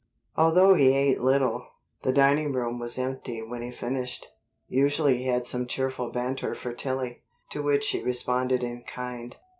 [0.35, 1.63] Although he ate little,
[2.01, 4.25] the dining room was empty when he finished.
[4.67, 9.37] Usually he had some cheerful banter for Tillie, to which she responded in kind.